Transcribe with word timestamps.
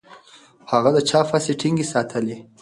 هغه 0.71 0.89
د 0.93 0.97
چاپ 1.09 1.27
هڅې 1.33 1.53
ټینګې 1.59 1.85
ساتلې. 1.93 2.37